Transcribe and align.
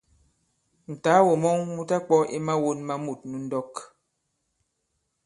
Ǹtàagò 0.91 1.33
mɔn 1.43 1.57
mu 1.75 1.81
ta-kwɔ̄ 1.89 2.21
i 2.37 2.37
mawōn 2.45 2.79
ma 2.87 2.95
mût 3.03 3.19
nu 3.29 3.37
ndɔk. 3.45 3.73